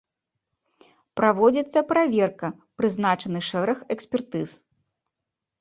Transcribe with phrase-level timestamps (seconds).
[1.19, 2.47] Праводзіцца праверка,
[2.83, 4.49] прызначаны шэраг экспертыз.